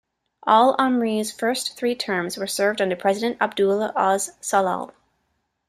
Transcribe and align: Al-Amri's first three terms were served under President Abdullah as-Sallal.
Al-Amri's 0.47 1.31
first 1.31 1.77
three 1.77 1.93
terms 1.93 2.35
were 2.35 2.47
served 2.47 2.81
under 2.81 2.95
President 2.95 3.37
Abdullah 3.39 3.93
as-Sallal. 3.95 4.93